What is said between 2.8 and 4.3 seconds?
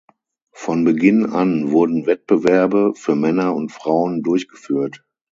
für Männer und Frauen